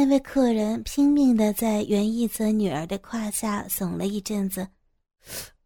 [0.00, 4.66] 那位客人拼命的在袁一泽女儿的胯下耸了一阵子。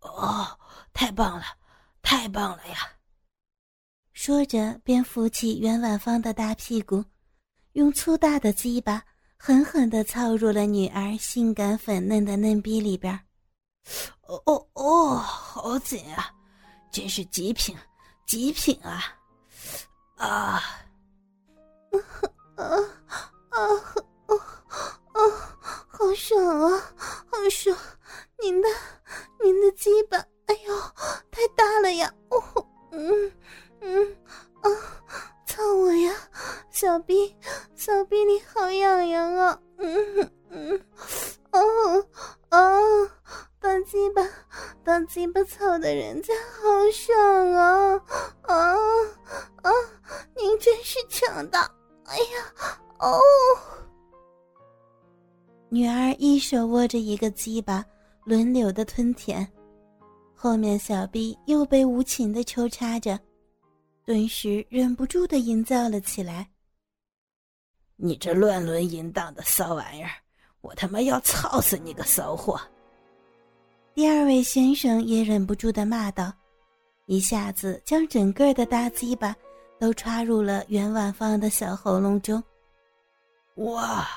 [0.00, 0.46] 哦，
[0.92, 1.44] 太棒了，
[2.02, 2.76] 太棒了呀！
[4.12, 7.02] 说着，便扶起袁婉芳的大屁股，
[7.72, 9.02] 用粗大的鸡巴
[9.38, 13.18] 狠狠的操入了女儿性感粉嫩的嫩逼里边。
[14.26, 16.30] 哦哦哦，好紧啊！
[16.92, 17.74] 真是极品，
[18.26, 19.02] 极品啊！
[20.18, 20.28] 啊！
[22.56, 22.66] 啊啊
[23.48, 23.97] 啊！
[26.28, 26.94] 爽啊，
[27.30, 27.74] 好爽！
[28.42, 28.68] 您的，
[29.42, 30.74] 您的鸡巴，哎呦，
[31.30, 32.12] 太大了呀！
[32.28, 33.32] 哦，嗯
[33.80, 34.16] 嗯
[34.60, 34.68] 啊，
[35.46, 36.14] 操我呀！
[36.70, 37.34] 小臂，
[37.74, 39.58] 小臂里好痒痒啊！
[39.78, 40.84] 嗯嗯，
[41.52, 42.06] 哦
[42.50, 43.10] 哦。
[43.58, 44.22] 大鸡巴，
[44.84, 48.02] 大鸡巴操的人家好爽啊！
[48.42, 48.76] 啊
[49.62, 49.72] 啊！
[50.36, 51.62] 您真是强大！
[52.04, 53.18] 哎呀，哦！
[55.70, 57.84] 女儿一手握着一个鸡巴，
[58.24, 59.46] 轮流的吞舔，
[60.34, 63.18] 后面小臂又被无情的抽插着，
[64.04, 66.48] 顿时忍不住的淫叫了起来。
[67.96, 70.10] 你这乱伦淫荡的骚玩意儿，
[70.62, 72.58] 我他妈要操死你个骚货！
[73.92, 76.32] 第二位先生也忍不住的骂道，
[77.06, 79.36] 一下子将整个的大鸡巴
[79.78, 82.42] 都插入了袁婉芳的小喉咙中。
[83.56, 84.08] 哇，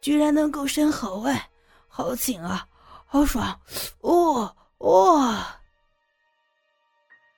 [0.00, 1.48] 居然能够生喉哎，
[1.88, 2.66] 好紧啊，
[3.04, 3.58] 好爽！
[4.00, 5.44] 哦哦。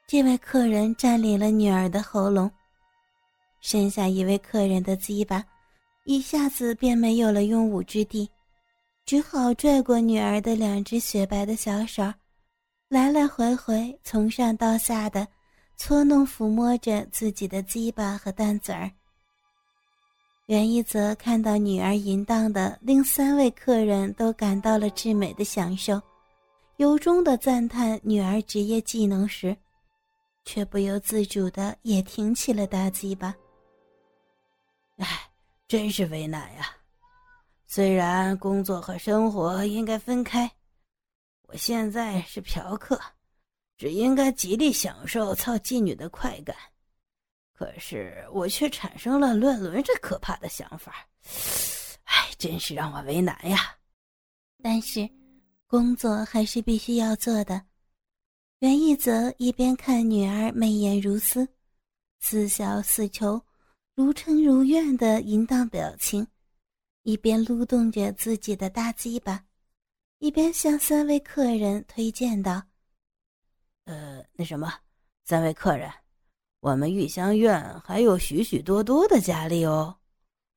[0.06, 2.50] 这位客人占领了女儿的喉咙，
[3.61, 5.44] 剩下一位客人的鸡巴，
[6.05, 8.28] 一下子便没有了用武之地。
[9.06, 12.02] 只好拽过女儿的两只雪白的小手，
[12.89, 15.27] 来来回回从上到下的
[15.77, 18.91] 搓弄抚摸着自己的鸡巴和蛋子儿。
[20.50, 26.02] 袁一泽看到女儿淫荡的令三位客人都感到了至美的享受，
[26.78, 29.56] 由衷的赞叹女儿职业技能时，
[30.44, 33.33] 却不由自主的也挺起了大鸡巴。
[34.96, 35.06] 哎，
[35.68, 36.74] 真是为难呀！
[37.68, 40.50] 虽然工作和生活应该分开，
[41.46, 43.00] 我现在是嫖客，
[43.77, 46.56] 只应该极力享受操妓女的快感。
[47.60, 51.06] 可是我却产生了乱伦这可怕的想法，
[52.04, 53.76] 哎，真是让我为难呀！
[54.62, 55.06] 但是，
[55.66, 57.62] 工作还是必须要做的。
[58.60, 61.46] 袁一泽一边看女儿媚眼如丝、
[62.20, 63.38] 似笑似求、
[63.94, 66.27] 如嗔如怨的淫荡表情。
[67.02, 69.44] 一边撸动着自己的大鸡巴，
[70.18, 72.62] 一边向三位客人推荐道
[73.84, 74.72] ：“呃，那什么，
[75.24, 75.92] 三位客人，
[76.60, 79.96] 我们玉香院还有许许多多的佳丽哦，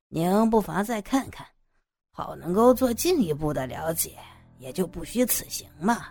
[0.08, 1.46] 您不妨再看看，
[2.12, 4.18] 好能够做进一步的了解，
[4.58, 6.08] 也就不虚此行嘛。”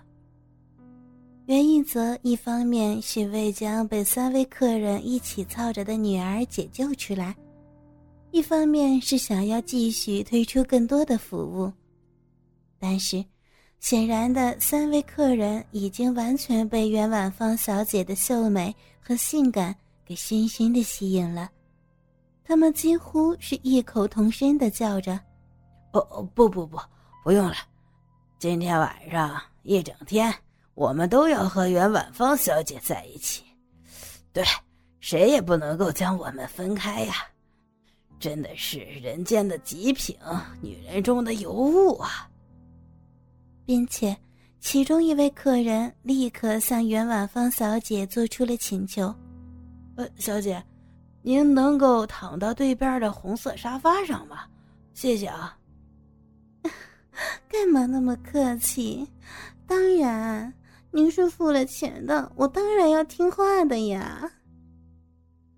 [1.46, 7.36] 袁一泽一方面是为将被三位客人一起操着的女儿解救出来。
[8.32, 11.72] 一方面是想要继续推出更多的服务，
[12.80, 13.24] 但是
[13.80, 19.76] 显然的三位客人已经完全被袁婉芳小姐的秀美和性感
[20.06, 21.50] 给深深的吸引了，
[22.44, 25.14] 他们几乎是异口同声的叫着
[25.94, 26.80] ：“哦哦不不不，
[27.24, 27.56] 不用了，
[28.40, 30.34] 今天晚上一整天
[30.74, 33.44] 我们都要和袁婉芳小姐在一起，
[34.34, 34.44] 对，
[35.00, 37.14] 谁也不能够将我们分开呀。”
[38.20, 40.18] 真的是人间的极品，
[40.62, 42.30] 女人中的尤物啊！
[43.66, 44.18] 并且，
[44.62, 49.14] 其中一位客人立刻向袁婉芳小姐做出了请求
[49.96, 50.64] ：“呃，小姐，
[51.22, 54.46] 您能够躺到对边的红色沙发上吗？
[54.94, 55.58] 谢谢啊。
[57.48, 59.08] ”干嘛那么客气？
[59.68, 60.54] 当然，
[60.92, 64.30] 您是付了钱的，我当然要听话的呀。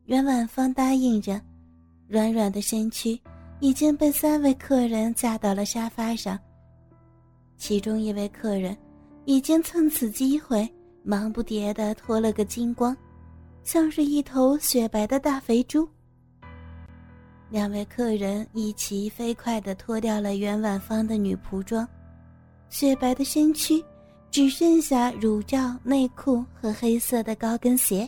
[0.06, 1.42] 袁婉芳答应着。
[2.08, 3.20] 软软的身躯
[3.60, 6.38] 已经被三位客人架到了沙发上。
[7.58, 8.78] 其中一位客人
[9.26, 10.72] 已经趁此机会
[11.04, 12.96] 忙不迭的脱了个精光，
[13.66, 15.90] 像是一头雪白的大肥猪。
[17.50, 21.86] 两位客人一起飞快地脱掉了袁婉芳的女仆装，
[22.70, 23.84] 雪白的身躯
[24.30, 28.08] 只剩下乳罩、内裤和黑色的高跟鞋。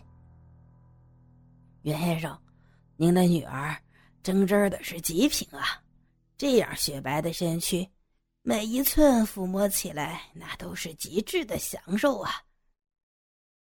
[1.82, 2.38] 袁先生，
[2.96, 3.76] 您的女儿。
[4.22, 5.82] 真真的是极品啊！
[6.38, 7.88] 这样雪白的身躯，
[8.42, 12.32] 每一寸抚摸起来，那都是极致的享受啊！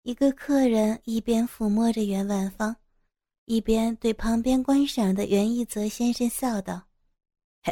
[0.03, 2.75] 一个客人一边抚摸着袁万芳，
[3.45, 6.81] 一边对旁边观赏的袁一泽先生笑道
[7.62, 7.71] ：“嘿，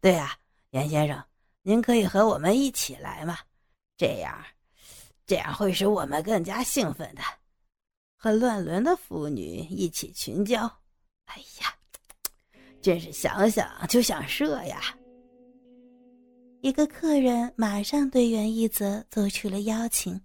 [0.00, 0.38] 对呀，
[0.70, 1.20] 袁先生，
[1.62, 3.38] 您可以和我们一起来嘛，
[3.96, 4.40] 这样，
[5.26, 7.22] 这样会使我们更加兴奋的，
[8.16, 10.70] 和乱伦的妇女一起群交。
[11.24, 11.74] 哎呀，
[12.80, 14.96] 真是想想就想射呀！
[16.60, 20.20] 一个客人马上对袁一泽做出了邀请，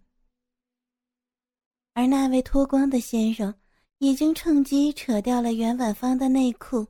[1.99, 3.53] 而那位脱光的先生
[3.97, 6.87] 已经趁机扯掉了袁婉芳的内裤。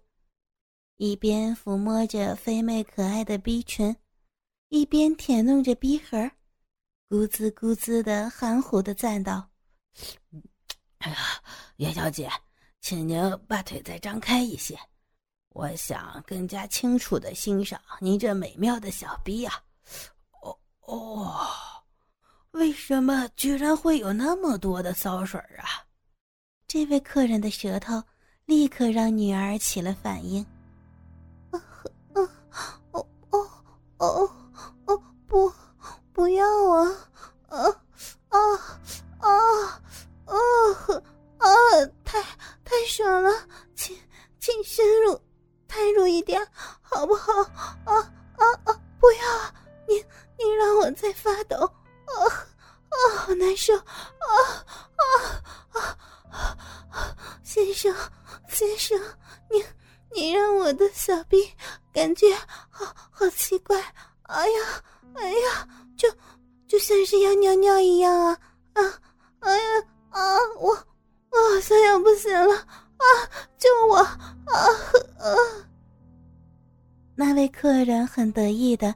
[0.97, 3.95] 一边抚摸着肥美可爱的逼唇，
[4.67, 6.15] 一边舔弄着逼核，
[7.09, 9.49] 咕滋咕滋的含糊的赞道
[10.99, 11.17] ：“哎呀，
[11.77, 12.29] 袁小姐，
[12.79, 14.77] 请您把腿再张开一些，
[15.55, 19.59] 我想更加清楚的欣赏您这美妙的小逼呀！
[20.43, 21.47] 哦哦，
[22.51, 25.83] 为什么居然会有那么多的骚水啊？”
[26.67, 28.01] 这位客人的舌头
[28.45, 30.45] 立刻让女儿起了反应。
[31.51, 31.59] 啊
[32.13, 32.21] 啊
[32.91, 33.49] 哦哦
[33.97, 34.31] 哦
[34.85, 35.51] 哦不，
[36.11, 37.09] 不要啊！
[37.47, 37.59] 啊
[38.29, 38.39] 啊
[39.19, 39.29] 啊
[41.37, 41.49] 啊！
[42.03, 42.21] 太
[42.63, 43.31] 太爽了，
[43.75, 43.95] 请
[44.39, 45.19] 请深入，
[45.67, 46.45] 太入一点，
[46.81, 47.31] 好不好？
[47.85, 47.95] 啊
[48.37, 48.81] 啊啊！
[48.99, 49.53] 不要啊！
[49.87, 49.95] 你
[50.37, 51.71] 你让我在发抖，
[52.17, 52.25] 啊
[52.89, 52.95] 啊！
[53.17, 53.83] 好难受，啊
[55.71, 55.97] 啊
[56.91, 57.15] 啊！
[57.43, 57.93] 先生
[58.47, 58.99] 先生，
[59.49, 59.63] 你
[60.13, 61.51] 你让我的小臂
[61.93, 62.33] 感觉。
[62.69, 63.79] 好好奇怪，
[64.23, 64.83] 哎呀，
[65.15, 65.67] 哎呀，
[65.97, 66.09] 就
[66.67, 68.37] 就像是要尿尿一样啊
[68.73, 68.81] 啊，
[69.39, 73.05] 哎呀啊，我我好像要不行了啊，
[73.57, 74.19] 救我啊
[75.19, 75.35] 啊！
[77.15, 78.95] 那位客人很得意的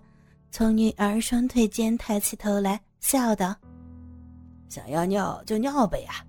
[0.49, 3.53] 从女儿双腿间抬起头来，笑道
[4.69, 6.25] ：“想要尿就尿呗呀，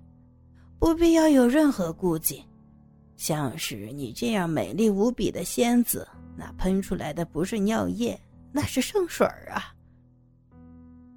[0.77, 2.43] 不必要有任何顾忌。
[3.15, 6.05] 像是你这样美丽无比的仙子。”
[6.37, 8.19] 那喷出来的不是尿液，
[8.51, 9.73] 那是圣水儿啊！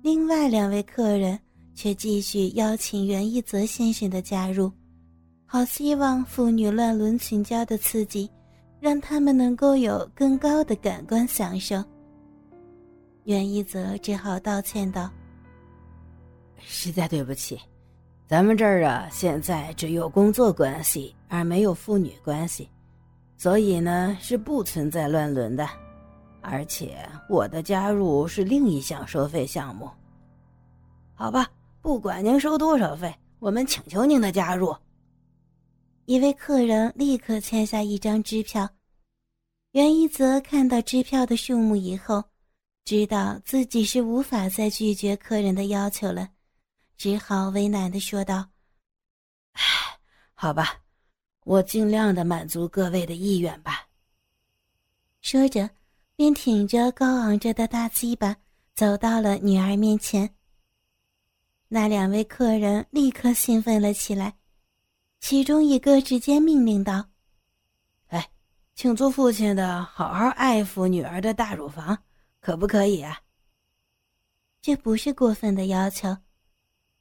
[0.01, 1.37] 另外两位客人
[1.75, 4.71] 却继续邀请袁一泽先生的加入，
[5.45, 8.31] 好希望妇女乱伦群交的刺激，
[8.79, 11.83] 让他们能够有更高的感官享受。
[13.25, 15.11] 袁一泽只好道歉道
[16.61, 17.61] ：“实在对不起，
[18.27, 22.69] 咱们这儿啊，现在只有工作关系，而没有父女关系。”
[23.39, 25.69] 所以呢，是不存在乱伦的，
[26.41, 29.89] 而且我的加入是另一项收费项目。
[31.15, 31.49] 好吧，
[31.81, 34.75] 不管您收多少费，我们请求您的加入。
[36.07, 38.69] 一位客人立刻签下一张支票。
[39.73, 42.25] 袁一泽看到支票的数目以后，
[42.85, 46.29] 知道自己是无法再拒绝客人的要求了，
[46.99, 48.50] 只好为难的说道
[49.55, 49.62] ：“唉，
[50.35, 50.83] 好吧。”
[51.49, 53.89] 我尽量的满足各位的意愿吧。
[55.23, 55.71] 说着，
[56.15, 58.37] 便挺着高昂着的大鸡巴
[58.75, 60.29] 走到了女儿面前。
[61.69, 64.37] 那两位客人立刻兴奋了起来，
[65.21, 67.09] 其中一个直接命令道
[68.09, 68.31] ：“哎，
[68.75, 71.97] 请做父亲的好好爱抚女儿的大乳房，
[72.41, 73.19] 可不可以啊？”
[74.61, 76.15] 这不是过分的要求。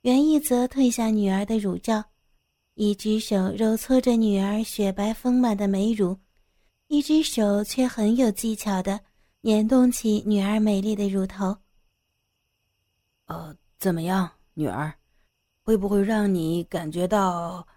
[0.07, 2.01] 袁一泽褪下女儿的乳罩。
[2.75, 6.17] 一只手揉搓着女儿雪白丰满的美乳，
[6.87, 9.01] 一只手却很有技巧的
[9.41, 11.57] 捻动起女儿美丽的乳头。
[13.25, 14.93] 呃，怎么样，女儿，
[15.61, 17.67] 会不会让你感觉到？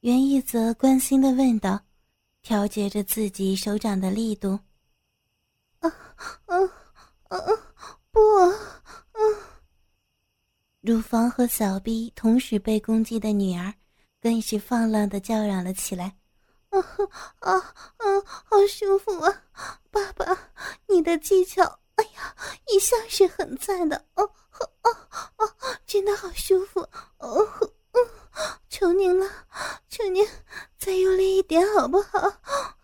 [0.00, 1.78] 袁一泽关心的问道，
[2.40, 4.58] 调节着自己手掌的力度。
[5.80, 5.92] 啊
[6.46, 6.56] 啊
[7.28, 7.38] 啊！
[8.10, 9.01] 不，啊！
[10.82, 13.72] 乳房和小臂同时被攻击的女儿。
[14.20, 16.16] 更是放浪的叫嚷了起来
[16.70, 16.78] ：“啊
[17.40, 18.06] 啊啊！
[18.24, 19.42] 好舒服啊，
[19.90, 20.24] 爸爸，
[20.86, 21.64] 你的技巧，
[21.96, 22.36] 哎呀，
[22.72, 23.96] 一向是很赞的。
[24.14, 24.22] 哦
[24.52, 24.96] 哦
[25.38, 25.54] 哦，
[25.88, 26.78] 真的好舒服。
[27.18, 27.44] 哦，
[27.90, 28.00] 嗯，
[28.68, 29.28] 求您了，
[29.88, 30.24] 求您
[30.78, 32.20] 再用力一点，好不好？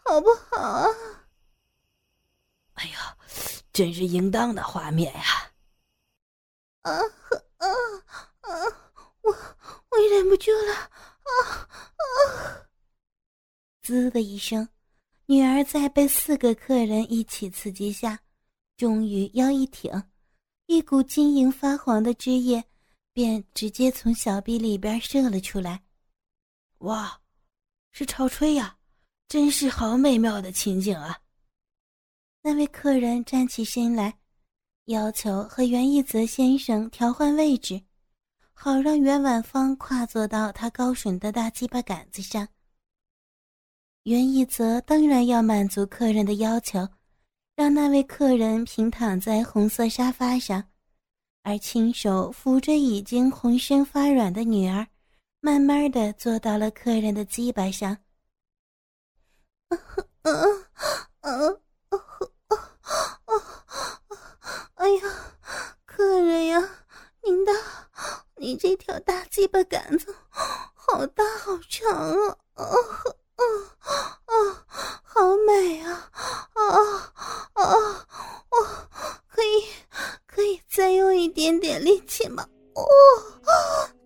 [0.04, 0.88] 好不好啊？
[2.74, 3.16] 哎呀，
[3.72, 5.22] 真是应当的画面呀！
[6.82, 7.00] 啊
[9.98, 10.74] 我忍不住了。”
[11.28, 12.68] 啊啊！
[13.82, 14.68] 滋的一声，
[15.26, 18.20] 女儿在被四个客人一起刺激下，
[18.76, 20.02] 终于腰一挺，
[20.66, 22.64] 一股晶莹发黄的汁液
[23.12, 25.82] 便直接从小臂里边射了出来。
[26.78, 27.20] 哇，
[27.92, 28.76] 是潮吹呀！
[29.28, 31.20] 真是好美妙的情景啊！
[32.40, 34.18] 那位客人站起身来，
[34.86, 37.82] 要求和袁一泽先生调换位置。
[38.60, 42.48] 好让袁婉芳跨坐到他高耸的大鸡巴杆子上。
[44.02, 46.88] 袁一泽当然要满足客人的要求，
[47.54, 50.64] 让那位客人平躺在红色沙发上，
[51.44, 54.88] 而亲手扶着已经浑身发软的女儿，
[55.40, 57.96] 慢慢的坐到了客人的鸡巴上。
[59.68, 59.78] 啊
[60.22, 60.32] 啊
[61.20, 61.30] 啊
[61.90, 61.98] 啊
[62.48, 62.56] 啊
[63.24, 63.32] 啊
[64.74, 65.00] 哎呀，
[65.84, 66.77] 客人呀，您的，
[68.48, 70.16] 你这条大鸡巴杆子
[70.74, 72.38] 好大好长啊！
[72.54, 72.64] 啊
[73.36, 74.64] 啊啊，
[75.02, 76.10] 好美啊！
[76.54, 77.12] 啊
[77.52, 78.06] 啊！
[78.48, 78.56] 我
[79.28, 79.68] 可以
[80.26, 82.48] 可以再用一点点力气吗？
[82.74, 82.82] 哦，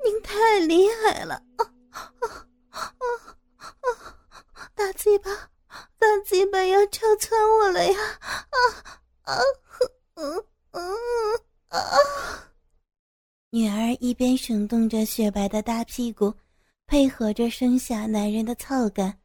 [0.02, 1.40] 您太厉害了！
[1.58, 2.88] 啊啊啊
[3.60, 4.70] 啊！
[4.74, 5.30] 大鸡巴，
[6.00, 8.00] 大鸡巴要敲穿我了呀！
[8.50, 8.58] 啊
[9.22, 9.38] 啊！
[10.16, 10.96] 嗯嗯
[11.68, 11.78] 啊！
[13.54, 16.32] 女儿一边耸动着雪白的大屁股，
[16.86, 19.18] 配合着生下男人的操感，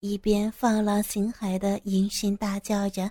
[0.00, 3.08] 一边放浪形骸的淫声大叫着。